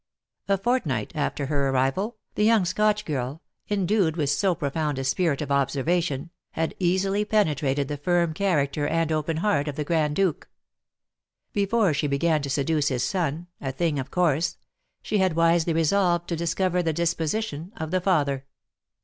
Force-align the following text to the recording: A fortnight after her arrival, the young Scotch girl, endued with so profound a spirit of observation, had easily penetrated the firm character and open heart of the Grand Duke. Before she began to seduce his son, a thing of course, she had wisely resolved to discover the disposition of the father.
A 0.47 0.57
fortnight 0.57 1.11
after 1.15 1.45
her 1.45 1.69
arrival, 1.69 2.17
the 2.33 2.43
young 2.43 2.65
Scotch 2.65 3.05
girl, 3.05 3.43
endued 3.69 4.17
with 4.17 4.31
so 4.31 4.55
profound 4.55 4.97
a 4.97 5.03
spirit 5.03 5.43
of 5.43 5.51
observation, 5.51 6.31
had 6.53 6.73
easily 6.79 7.23
penetrated 7.23 7.87
the 7.87 7.97
firm 7.97 8.33
character 8.33 8.87
and 8.87 9.11
open 9.11 9.37
heart 9.37 9.67
of 9.67 9.75
the 9.75 9.83
Grand 9.83 10.15
Duke. 10.15 10.49
Before 11.53 11.93
she 11.93 12.07
began 12.07 12.41
to 12.41 12.49
seduce 12.49 12.87
his 12.87 13.03
son, 13.03 13.45
a 13.61 13.71
thing 13.71 13.99
of 13.99 14.09
course, 14.09 14.57
she 15.03 15.19
had 15.19 15.35
wisely 15.35 15.71
resolved 15.71 16.27
to 16.29 16.35
discover 16.35 16.81
the 16.81 16.93
disposition 16.93 17.71
of 17.77 17.91
the 17.91 18.01
father. 18.01 18.47